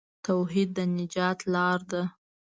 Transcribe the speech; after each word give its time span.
توحید 0.25 0.69
د 0.77 0.79
نجات 0.97 1.39
لار 1.53 1.79
ده. 1.91 2.03